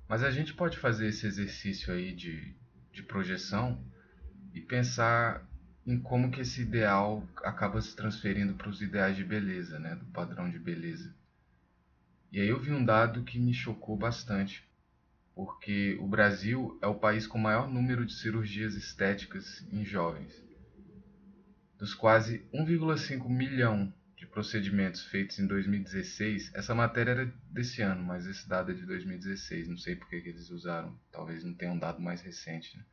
Mas 0.08 0.24
a 0.24 0.30
gente 0.30 0.54
pode 0.54 0.78
fazer 0.78 1.08
esse 1.08 1.26
exercício 1.26 1.92
aí 1.92 2.14
de, 2.14 2.56
de 2.94 3.02
projeção 3.02 3.84
e 4.54 4.62
pensar 4.62 5.44
em 5.86 6.00
como 6.00 6.30
que 6.30 6.42
esse 6.42 6.62
ideal 6.62 7.28
acaba 7.44 7.82
se 7.82 7.96
transferindo 7.96 8.54
para 8.54 8.70
os 8.70 8.84
ideais 8.84 9.16
de 9.16 9.24
beleza, 9.24 9.80
né, 9.80 9.96
do 9.96 10.06
padrão 10.06 10.48
de 10.48 10.60
beleza. 10.60 11.16
E 12.32 12.40
aí 12.40 12.48
eu 12.48 12.60
vi 12.60 12.72
um 12.72 12.86
dado 12.86 13.24
que 13.24 13.40
me 13.40 13.54
chocou 13.54 13.98
bastante 13.98 14.69
porque 15.40 15.98
o 16.02 16.06
Brasil 16.06 16.78
é 16.82 16.88
o 16.88 16.96
país 16.96 17.26
com 17.26 17.38
maior 17.38 17.70
número 17.70 18.06
de 18.06 18.14
cirurgias 18.14 18.76
estéticas 18.76 19.66
em 19.72 19.86
jovens. 19.86 20.44
Dos 21.78 21.94
quase 21.94 22.46
1,5 22.54 23.30
milhão 23.30 23.94
de 24.18 24.28
procedimentos 24.28 25.06
feitos 25.06 25.40
em 25.40 25.48
2016, 25.48 26.54
essa 26.54 26.76
matéria 26.76 27.12
era 27.12 27.34
desse 27.50 27.82
ano, 27.82 28.04
mas 28.04 28.26
esse 28.26 28.50
dado 28.50 28.72
é 28.72 28.76
de 28.76 28.86
2016, 28.86 29.70
não 29.70 29.78
sei 29.78 29.96
por 29.96 30.10
que 30.10 30.18
eles 30.18 30.50
usaram, 30.50 31.00
talvez 31.10 31.42
não 31.42 31.54
tenham 31.54 31.76
um 31.76 31.80
dado 31.80 32.02
mais 32.02 32.22
recente. 32.22 32.76
Né? 32.76 32.84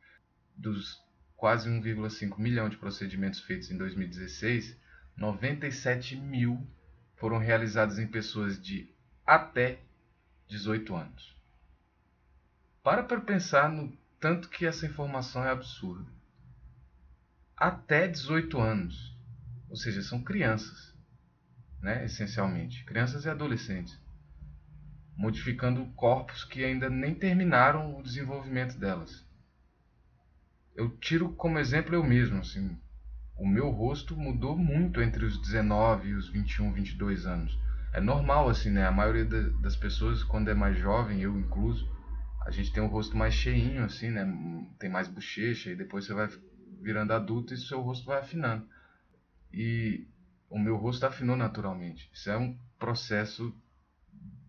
Dos 0.55 1.03
quase 1.35 1.69
1,5 1.69 2.39
milhão 2.39 2.69
de 2.69 2.77
procedimentos 2.77 3.41
feitos 3.41 3.69
em 3.69 3.77
2016, 3.77 4.79
97 5.17 6.15
mil 6.15 6.65
foram 7.17 7.39
realizados 7.39 7.99
em 7.99 8.07
pessoas 8.07 8.57
de 8.57 8.89
até 9.25 9.81
18 10.47 10.95
anos. 10.95 11.36
Para 12.87 13.03
para 13.03 13.19
pensar 13.19 13.69
no 13.69 13.91
tanto 14.17 14.47
que 14.47 14.65
essa 14.65 14.85
informação 14.85 15.43
é 15.43 15.51
absurda. 15.51 16.09
Até 17.53 18.07
18 18.07 18.57
anos. 18.61 19.13
Ou 19.69 19.75
seja, 19.75 20.01
são 20.01 20.23
crianças, 20.23 20.95
né, 21.81 22.05
essencialmente, 22.05 22.85
crianças 22.85 23.25
e 23.25 23.29
adolescentes, 23.29 23.99
modificando 25.17 25.85
corpos 25.97 26.45
que 26.45 26.63
ainda 26.63 26.89
nem 26.89 27.13
terminaram 27.13 27.99
o 27.99 28.01
desenvolvimento 28.01 28.79
delas. 28.79 29.27
Eu 30.73 30.97
tiro 30.97 31.33
como 31.33 31.59
exemplo 31.59 31.93
eu 31.93 32.05
mesmo, 32.05 32.39
assim, 32.39 32.79
o 33.35 33.45
meu 33.45 33.69
rosto 33.69 34.15
mudou 34.15 34.57
muito 34.57 35.01
entre 35.01 35.25
os 35.25 35.37
19 35.41 36.07
e 36.07 36.13
os 36.13 36.29
21, 36.29 36.71
22 36.71 37.25
anos. 37.25 37.59
É 37.91 37.99
normal 37.99 38.47
assim, 38.47 38.69
né? 38.71 38.87
A 38.87 38.91
maioria 38.93 39.25
das 39.25 39.75
pessoas 39.75 40.23
quando 40.23 40.49
é 40.49 40.53
mais 40.53 40.77
jovem, 40.77 41.19
eu 41.19 41.37
incluso, 41.37 41.96
a 42.47 42.51
gente 42.51 42.71
tem 42.71 42.81
um 42.81 42.87
rosto 42.87 43.17
mais 43.17 43.33
cheinho, 43.33 43.83
assim, 43.83 44.09
né? 44.09 44.25
Tem 44.79 44.89
mais 44.89 45.09
bochecha, 45.09 45.69
e 45.69 45.75
depois 45.75 46.05
você 46.05 46.13
vai 46.13 46.29
virando 46.81 47.11
adulto 47.11 47.53
e 47.53 47.57
seu 47.57 47.81
rosto 47.81 48.05
vai 48.05 48.21
afinando. 48.21 48.65
E 49.51 50.07
o 50.49 50.57
meu 50.57 50.77
rosto 50.77 51.05
afinou 51.05 51.35
naturalmente. 51.35 52.09
Isso 52.13 52.29
é 52.29 52.37
um 52.37 52.57
processo 52.79 53.53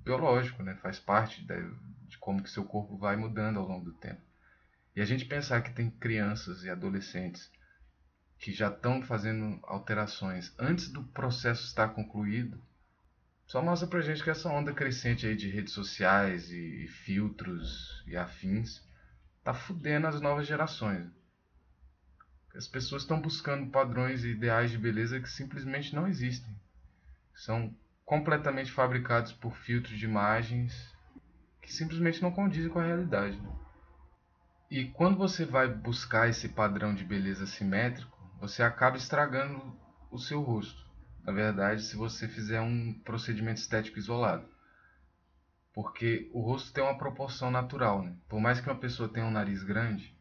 biológico, 0.05 0.62
né? 0.62 0.76
Faz 0.76 1.00
parte 1.00 1.45
de 1.45 2.19
como 2.19 2.40
que 2.40 2.49
seu 2.49 2.64
corpo 2.64 2.97
vai 2.97 3.17
mudando 3.17 3.59
ao 3.59 3.67
longo 3.67 3.87
do 3.87 3.93
tempo. 3.95 4.23
E 4.95 5.00
a 5.00 5.05
gente 5.05 5.25
pensar 5.25 5.61
que 5.62 5.75
tem 5.75 5.90
crianças 5.90 6.62
e 6.62 6.71
adolescentes 6.71 7.50
que 8.38 8.52
já 8.52 8.69
estão 8.69 9.02
fazendo 9.02 9.59
alterações 9.64 10.55
antes 10.57 10.88
do 10.88 11.02
processo 11.02 11.64
estar 11.64 11.88
concluído, 11.88 12.62
só 13.49 13.62
mostra 13.62 13.88
pra 13.88 14.02
gente 14.02 14.23
que 14.23 14.28
essa 14.28 14.50
onda 14.50 14.75
crescente 14.75 15.26
aí 15.26 15.35
de 15.35 15.49
redes 15.49 15.73
sociais 15.73 16.50
e, 16.50 16.85
e 16.85 16.87
filtros 16.87 18.05
e 18.07 18.14
afins 18.14 18.87
tá 19.43 19.55
fudendo 19.55 20.07
as 20.07 20.21
novas 20.21 20.47
gerações. 20.47 21.11
As 22.55 22.69
pessoas 22.69 23.02
estão 23.02 23.19
buscando 23.19 23.71
padrões 23.71 24.23
e 24.23 24.33
ideais 24.33 24.71
de 24.71 24.76
beleza 24.76 25.19
que 25.19 25.31
simplesmente 25.31 25.95
não 25.95 26.07
existem. 26.07 26.55
São 27.35 27.75
completamente 28.05 28.71
fabricados 28.71 29.33
por 29.33 29.57
filtros 29.57 29.99
de 29.99 30.05
imagens 30.05 30.95
que 31.62 31.73
simplesmente 31.73 32.21
não 32.21 32.31
condizem 32.31 32.71
com 32.71 32.81
a 32.81 32.85
realidade. 32.85 33.40
E 34.71 34.85
quando 34.90 35.17
você 35.17 35.47
vai 35.47 35.69
buscar 35.69 36.28
esse 36.28 36.50
padrão 36.50 36.95
de 36.95 37.02
beleza 37.02 37.47
simétrico, 37.47 38.19
você 38.38 38.62
acaba 38.62 38.99
estragando 38.99 39.75
o 40.11 40.19
seu 40.19 40.43
rosto 40.43 40.88
na 41.28 41.35
verdade, 41.35 41.82
se 41.82 41.94
você 41.94 42.26
fizer 42.26 42.58
um 42.62 42.94
procedimento 43.04 43.61
estético 43.61 43.99
isolado. 43.99 44.49
Porque 45.75 46.30
o 46.32 46.40
rosto 46.40 46.73
tem 46.73 46.82
uma 46.82 46.97
proporção 46.97 47.50
natural, 47.50 48.02
né? 48.02 48.16
Por 48.26 48.40
mais 48.40 48.62
que 48.62 48.66
uma 48.66 48.78
pessoa 48.80 49.11
tenha 49.11 49.26
um 49.26 49.30
nariz 49.30 49.62
grande, 49.62 50.16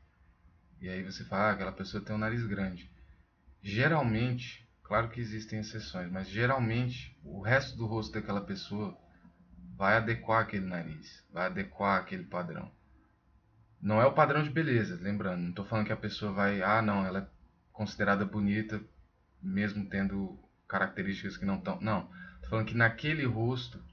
e 0.82 0.90
aí 0.90 1.02
você 1.02 1.24
fala, 1.24 1.44
ah, 1.44 1.52
aquela 1.52 1.72
pessoa 1.72 2.04
tem 2.04 2.14
um 2.14 2.20
nariz 2.20 2.46
grande. 2.46 2.92
Geralmente, 3.62 4.70
claro 4.84 5.08
que 5.08 5.22
existem 5.22 5.60
exceções, 5.60 6.12
mas 6.12 6.28
geralmente 6.28 7.18
o 7.24 7.40
resto 7.40 7.78
do 7.78 7.86
rosto 7.86 8.12
daquela 8.12 8.42
pessoa 8.42 8.94
vai 9.78 9.96
adequar 9.96 10.42
aquele 10.42 10.66
nariz, 10.66 11.26
vai 11.32 11.46
adequar 11.46 12.02
aquele 12.02 12.26
padrão. 12.26 12.70
Não 13.82 14.02
é 14.02 14.06
o 14.06 14.14
padrão 14.14 14.44
de 14.44 14.50
beleza, 14.50 15.00
lembrando, 15.02 15.42
não 15.42 15.50
estou 15.52 15.64
falando 15.64 15.86
que 15.86 15.94
a 15.94 15.96
pessoa 15.96 16.34
vai, 16.34 16.62
ah, 16.62 16.82
não, 16.82 17.06
ela 17.06 17.20
é 17.20 17.28
considerada 17.72 18.26
bonita 18.26 18.84
mesmo 19.42 19.88
tendo 19.88 20.38
características 20.68 21.38
que 21.38 21.46
não 21.46 21.58
estão. 21.58 21.80
Não. 21.82 22.10
Tô 22.42 22.50
falando 22.50 22.68
que 22.68 22.76
naquele 22.76 23.26
rosto, 23.26 23.84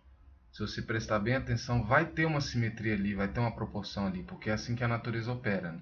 se 0.53 0.61
você 0.61 0.83
prestar 0.83 1.19
bem 1.19 1.35
atenção, 1.35 1.85
vai 1.85 2.07
ter 2.07 2.25
uma 2.25 2.41
simetria 2.41 2.95
ali, 2.95 3.15
vai 3.15 3.29
ter 3.29 3.41
uma 3.41 3.55
proporção 3.55 4.07
ali, 4.07 4.23
porque 4.23 4.51
é 4.51 4.53
assim 4.53 4.75
que 4.75 4.85
a 4.85 4.89
natureza 4.89 5.33
opera. 5.33 5.73
Né? 5.73 5.81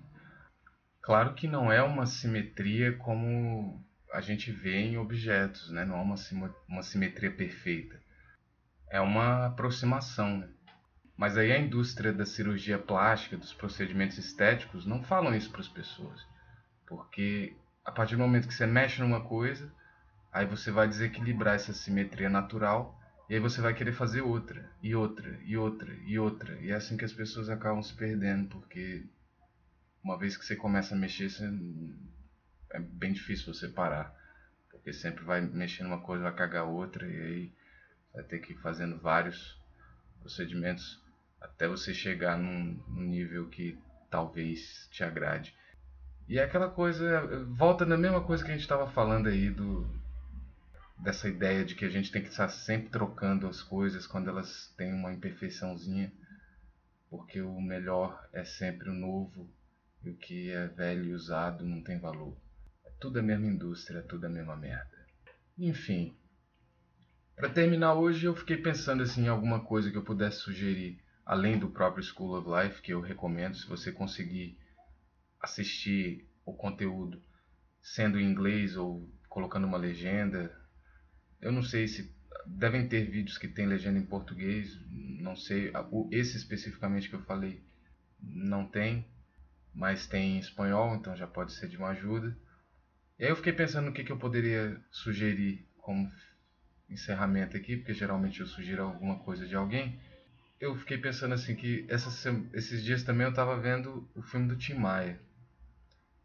Claro 1.03 1.35
que 1.35 1.49
não 1.49 1.71
é 1.71 1.83
uma 1.83 2.07
simetria 2.07 2.97
como 2.97 3.85
a 4.13 4.21
gente 4.21 4.53
vê 4.53 4.77
em 4.77 4.99
objetos, 4.99 5.71
né? 5.71 5.85
não 5.85 5.97
é 5.97 6.03
uma, 6.03 6.15
uma 6.69 6.83
simetria 6.83 7.31
perfeita. 7.31 8.01
É 8.91 9.01
uma 9.01 9.47
aproximação. 9.47 10.39
Né? 10.39 10.49
Mas 11.17 11.37
aí 11.37 11.53
a 11.53 11.59
indústria 11.59 12.13
da 12.13 12.27
cirurgia 12.27 12.79
plástica, 12.79 13.37
dos 13.37 13.53
procedimentos 13.53 14.19
estéticos, 14.19 14.87
não 14.87 15.03
falam 15.03 15.35
isso 15.35 15.51
para 15.51 15.61
as 15.61 15.69
pessoas. 15.69 16.21
Porque 16.87 17.57
a 17.85 17.91
partir 17.91 18.17
do 18.17 18.23
momento 18.23 18.49
que 18.49 18.55
você 18.55 18.67
mexe 18.67 19.01
numa 19.01 19.23
coisa, 19.23 19.73
Aí 20.33 20.47
você 20.47 20.71
vai 20.71 20.89
desequilibrar 20.89 21.57
essa 21.57 21.73
simetria 21.73 22.31
natural 22.31 22.99
e 23.29 23.35
aí 23.35 23.41
você 23.41 23.61
vai 23.61 23.73
querer 23.73 23.93
fazer 23.93 24.21
outra, 24.21 24.71
e 24.83 24.95
outra, 24.95 25.39
e 25.45 25.57
outra, 25.57 25.95
e 26.05 26.19
outra. 26.19 26.55
E 26.61 26.71
é 26.71 26.75
assim 26.75 26.97
que 26.97 27.05
as 27.05 27.13
pessoas 27.13 27.49
acabam 27.49 27.83
se 27.83 27.95
perdendo, 27.95 28.49
porque 28.49 29.07
uma 30.03 30.19
vez 30.19 30.37
que 30.37 30.45
você 30.45 30.57
começa 30.57 30.95
a 30.95 30.99
mexer, 30.99 31.31
você... 31.31 31.45
é 32.73 32.79
bem 32.79 33.13
difícil 33.13 33.55
você 33.55 33.69
parar. 33.69 34.15
Porque 34.71 34.93
sempre 34.93 35.25
vai 35.25 35.41
mexendo 35.41 35.87
uma 35.87 36.01
coisa, 36.01 36.25
vai 36.25 36.35
cagar 36.35 36.65
outra, 36.65 37.07
e 37.07 37.21
aí 37.23 37.53
vai 38.13 38.23
ter 38.25 38.39
que 38.41 38.53
ir 38.53 38.59
fazendo 38.59 38.99
vários 38.99 39.59
procedimentos 40.21 41.03
até 41.41 41.67
você 41.67 41.95
chegar 41.95 42.37
num, 42.37 42.79
nível 42.89 43.49
que 43.49 43.79
talvez 44.11 44.89
te 44.91 45.03
agrade. 45.03 45.55
E 46.29 46.39
é 46.39 46.45
aquela 46.45 46.69
coisa, 46.69 47.47
volta 47.47 47.87
na 47.87 47.97
mesma 47.97 48.23
coisa 48.23 48.45
que 48.45 48.51
a 48.51 48.55
gente 48.55 48.63
estava 48.63 48.87
falando 48.91 49.29
aí 49.29 49.51
do, 49.51 49.89
dessa 51.03 51.29
ideia 51.29 51.65
de 51.65 51.75
que 51.75 51.85
a 51.85 51.89
gente 51.89 52.13
tem 52.13 52.23
que 52.23 52.29
estar 52.29 52.49
sempre 52.49 52.89
trocando 52.89 53.49
as 53.49 53.61
coisas 53.61 54.07
quando 54.07 54.31
elas 54.31 54.73
têm 54.77 54.95
uma 54.95 55.13
imperfeiçãozinha, 55.13 56.13
porque 57.11 57.43
o 57.43 57.61
melhor 57.61 58.29
é 58.33 58.45
sempre 58.45 58.89
o 58.89 58.95
novo 58.95 59.51
e 60.05 60.11
o 60.11 60.17
que 60.17 60.51
é 60.51 60.69
velho 60.69 61.05
e 61.05 61.13
usado 61.13 61.65
não 61.65 61.83
tem 61.83 61.99
valor. 61.99 62.37
É 62.87 62.91
tudo 63.01 63.19
a 63.19 63.23
mesma 63.23 63.49
indústria, 63.49 63.99
é 63.99 64.03
tudo 64.03 64.27
a 64.27 64.31
mesma 64.31 64.57
merda. 64.57 65.07
Enfim, 65.59 66.17
para 67.35 67.51
terminar 67.51 67.95
hoje 67.95 68.27
eu 68.27 68.37
fiquei 68.37 68.57
pensando 68.57 69.03
assim 69.03 69.25
em 69.25 69.29
alguma 69.29 69.65
coisa 69.65 69.91
que 69.91 69.99
eu 69.99 70.05
pudesse 70.05 70.39
sugerir 70.39 71.03
além 71.27 71.59
do 71.59 71.69
próprio 71.69 72.05
School 72.05 72.39
of 72.39 72.49
Life 72.49 72.81
que 72.81 72.93
eu 72.93 73.01
recomendo 73.01 73.57
se 73.57 73.67
você 73.67 73.91
conseguir 73.91 74.57
assistir 75.41 76.29
o 76.45 76.53
conteúdo 76.53 77.21
sendo 77.81 78.21
em 78.21 78.25
inglês 78.25 78.77
ou 78.77 79.11
colocando 79.29 79.67
uma 79.67 79.79
legenda 79.79 80.62
eu 81.43 81.53
não 81.53 81.63
sei 81.63 81.89
se 81.89 82.15
devem 82.47 82.89
ter 82.89 83.11
vídeos 83.11 83.37
que 83.37 83.49
tem 83.49 83.67
legenda 83.67 83.99
em 83.99 84.07
português, 84.07 84.79
não 85.21 85.37
sei, 85.37 85.73
esse 86.11 86.37
especificamente 86.37 87.09
que 87.09 87.15
eu 87.15 87.23
falei 87.23 87.63
não 88.21 88.67
tem, 88.67 89.05
mas 89.75 90.07
tem 90.07 90.37
em 90.37 90.39
espanhol, 90.39 90.95
então 90.95 91.17
já 91.17 91.27
pode 91.27 91.53
ser 91.53 91.69
de 91.69 91.77
uma 91.77 91.89
ajuda. 91.89 92.37
E 93.19 93.25
aí 93.25 93.31
eu 93.31 93.37
fiquei 93.37 93.53
pensando 93.53 93.87
no 93.87 93.93
que, 93.93 94.05
que 94.05 94.13
eu 94.13 94.19
poderia 94.19 94.81
sugerir 94.91 95.69
como 95.79 96.11
encerramento 96.89 97.57
aqui, 97.57 97.77
porque 97.77 97.93
geralmente 97.93 98.41
eu 98.41 98.47
sugiro 98.47 98.83
alguma 98.83 99.19
coisa 99.19 99.47
de 99.47 99.55
alguém, 99.55 100.01
eu 100.61 100.77
fiquei 100.77 100.97
pensando 100.97 101.35
assim 101.35 101.57
que 101.57 101.85
essa, 101.89 102.09
esses 102.53 102.85
dias 102.85 103.03
também 103.03 103.27
eu 103.27 103.35
tava 103.35 103.59
vendo 103.59 104.09
o 104.15 104.23
filme 104.23 104.47
do 104.47 104.57
Tim 104.57 104.75
Maia. 104.75 105.21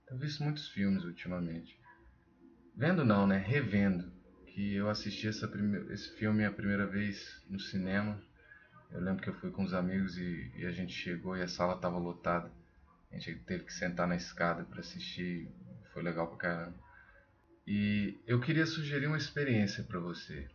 Tenho 0.05 0.19
visto 0.19 0.43
muitos 0.43 0.67
filmes 0.69 1.03
ultimamente. 1.03 1.79
Vendo 2.75 3.03
não, 3.03 3.25
né? 3.25 3.37
Revendo. 3.37 4.16
Que 4.57 4.73
eu 4.73 4.89
assisti 4.89 5.29
prime... 5.45 5.93
esse 5.93 6.17
filme 6.17 6.43
a 6.43 6.51
primeira 6.51 6.87
vez 6.87 7.43
no 7.47 7.59
cinema. 7.59 8.19
Eu 8.89 8.99
lembro 9.01 9.21
que 9.21 9.29
eu 9.29 9.35
fui 9.35 9.51
com 9.51 9.63
os 9.63 9.71
amigos 9.71 10.17
e, 10.17 10.51
e 10.55 10.65
a 10.65 10.71
gente 10.71 10.91
chegou 10.93 11.37
e 11.37 11.43
a 11.43 11.47
sala 11.47 11.77
tava 11.77 11.99
lotada. 11.99 12.51
A 13.11 13.19
gente 13.19 13.35
teve 13.41 13.65
que 13.65 13.71
sentar 13.71 14.07
na 14.07 14.15
escada 14.15 14.63
para 14.63 14.79
assistir. 14.79 15.47
Foi 15.93 16.01
legal 16.01 16.25
pra 16.29 16.37
caramba. 16.37 16.75
E 17.67 18.19
eu 18.25 18.41
queria 18.41 18.65
sugerir 18.65 19.05
uma 19.05 19.19
experiência 19.19 19.83
para 19.83 19.99
você. 19.99 20.49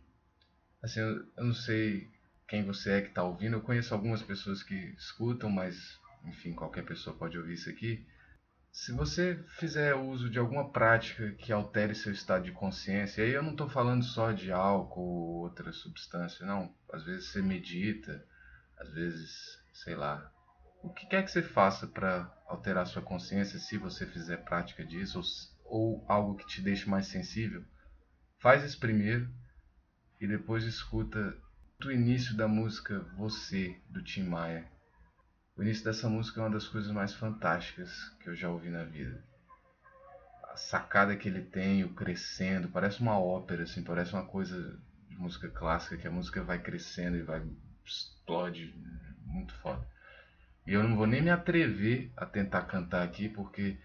Assim, 0.81 0.99
eu, 0.99 1.25
eu 1.37 1.45
não 1.45 1.53
sei 1.53 2.11
quem 2.45 2.65
você 2.65 2.91
é 2.91 3.01
que 3.01 3.07
está 3.07 3.23
ouvindo. 3.23 3.55
Eu 3.55 3.61
conheço 3.61 3.93
algumas 3.93 4.21
pessoas 4.21 4.61
que 4.61 4.75
escutam, 4.97 5.49
mas 5.49 5.97
enfim, 6.25 6.51
qualquer 6.51 6.83
pessoa 6.83 7.15
pode 7.15 7.37
ouvir 7.37 7.53
isso 7.53 7.69
aqui. 7.69 8.05
Se 8.73 8.91
você 8.91 9.35
fizer 9.59 9.93
uso 9.93 10.27
de 10.27 10.39
alguma 10.39 10.71
prática 10.71 11.31
que 11.33 11.53
altere 11.53 11.93
seu 11.93 12.11
estado 12.11 12.45
de 12.45 12.51
consciência, 12.51 13.23
aí 13.23 13.29
eu 13.29 13.43
não 13.43 13.51
estou 13.51 13.69
falando 13.69 14.03
só 14.03 14.31
de 14.31 14.51
álcool 14.51 14.99
ou 14.99 15.43
outra 15.43 15.71
substância, 15.71 16.43
não. 16.43 16.75
Às 16.91 17.03
vezes 17.03 17.29
você 17.29 17.39
medita, 17.39 18.25
às 18.79 18.91
vezes, 18.91 19.59
sei 19.71 19.95
lá. 19.95 20.27
O 20.81 20.91
que 20.91 21.05
quer 21.05 21.23
que 21.23 21.29
você 21.29 21.43
faça 21.43 21.85
para 21.85 22.35
alterar 22.47 22.87
sua 22.87 23.03
consciência, 23.03 23.59
se 23.59 23.77
você 23.77 24.07
fizer 24.07 24.37
prática 24.37 24.83
disso, 24.83 25.21
ou, 25.63 25.99
ou 25.99 26.05
algo 26.09 26.35
que 26.35 26.47
te 26.47 26.59
deixe 26.59 26.89
mais 26.89 27.05
sensível, 27.05 27.63
faz 28.39 28.63
isso 28.63 28.79
primeiro 28.79 29.31
e 30.19 30.27
depois 30.27 30.63
escuta 30.63 31.37
do 31.79 31.91
início 31.91 32.35
da 32.35 32.47
música 32.47 33.01
Você, 33.17 33.79
do 33.87 34.03
Tim 34.03 34.23
Maia. 34.23 34.72
O 35.55 35.61
início 35.61 35.83
dessa 35.83 36.09
música 36.09 36.39
é 36.39 36.43
uma 36.43 36.49
das 36.49 36.67
coisas 36.67 36.91
mais 36.91 37.13
fantásticas 37.13 38.09
que 38.19 38.29
eu 38.29 38.35
já 38.35 38.49
ouvi 38.49 38.69
na 38.69 38.83
vida. 38.83 39.23
A 40.51 40.55
sacada 40.57 41.15
que 41.15 41.27
ele 41.27 41.41
tem, 41.41 41.83
o 41.83 41.93
crescendo, 41.93 42.69
parece 42.69 43.01
uma 43.01 43.19
ópera, 43.19 43.63
assim, 43.63 43.83
parece 43.83 44.13
uma 44.13 44.25
coisa 44.25 44.79
de 45.09 45.15
música 45.15 45.49
clássica, 45.49 45.97
que 45.97 46.07
a 46.07 46.11
música 46.11 46.43
vai 46.43 46.59
crescendo 46.59 47.17
e 47.17 47.21
vai 47.21 47.43
explode, 47.85 48.73
muito 49.25 49.53
foda. 49.55 49.87
E 50.65 50.73
eu 50.73 50.83
não 50.83 50.95
vou 50.95 51.05
nem 51.05 51.21
me 51.21 51.29
atrever 51.29 52.11
a 52.15 52.25
tentar 52.25 52.63
cantar 52.63 53.03
aqui, 53.03 53.27
porque 53.29 53.77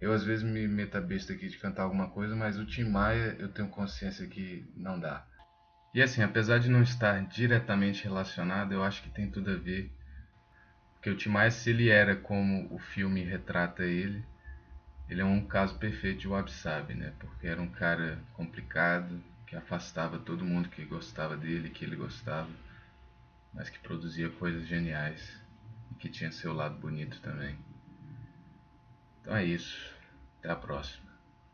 eu 0.00 0.12
às 0.12 0.22
vezes 0.22 0.44
me 0.44 0.68
meto 0.68 0.96
a 0.96 1.00
besta 1.00 1.32
aqui 1.32 1.48
de 1.48 1.58
cantar 1.58 1.84
alguma 1.84 2.10
coisa, 2.10 2.36
mas 2.36 2.58
o 2.58 2.66
Tim 2.66 2.84
Maia 2.84 3.34
eu 3.38 3.48
tenho 3.48 3.68
consciência 3.68 4.26
que 4.26 4.70
não 4.76 5.00
dá. 5.00 5.26
E 5.94 6.02
assim, 6.02 6.22
apesar 6.22 6.58
de 6.58 6.68
não 6.68 6.82
estar 6.82 7.26
diretamente 7.26 8.04
relacionado, 8.04 8.72
eu 8.72 8.82
acho 8.82 9.02
que 9.02 9.08
tem 9.08 9.30
tudo 9.30 9.50
a 9.50 9.56
ver. 9.56 9.90
Porque 11.06 11.14
o 11.14 11.22
Timais, 11.22 11.64
ele 11.68 11.88
era 11.88 12.16
como 12.16 12.66
o 12.68 12.80
filme 12.80 13.22
retrata 13.22 13.84
ele, 13.84 14.24
ele 15.08 15.20
é 15.20 15.24
um 15.24 15.40
caso 15.46 15.78
perfeito 15.78 16.18
de 16.18 16.26
Wab 16.26 16.50
Sabe, 16.50 16.94
né? 16.94 17.12
Porque 17.20 17.46
era 17.46 17.62
um 17.62 17.68
cara 17.68 18.18
complicado, 18.32 19.22
que 19.46 19.54
afastava 19.54 20.18
todo 20.18 20.44
mundo 20.44 20.68
que 20.68 20.84
gostava 20.84 21.36
dele, 21.36 21.70
que 21.70 21.84
ele 21.84 21.94
gostava, 21.94 22.50
mas 23.54 23.70
que 23.70 23.78
produzia 23.78 24.28
coisas 24.30 24.66
geniais 24.66 25.40
e 25.92 25.94
que 25.94 26.08
tinha 26.08 26.32
seu 26.32 26.52
lado 26.52 26.76
bonito 26.76 27.20
também. 27.20 27.56
Então 29.20 29.36
é 29.36 29.44
isso. 29.44 29.94
Até 30.40 30.50
a 30.50 30.56
próxima. 30.56 31.05